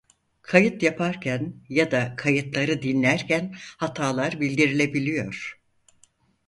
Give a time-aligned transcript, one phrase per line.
[0.41, 5.61] Kayıt yaparken ya da kayıtları dinlerken hatalar bildirilebiliyor.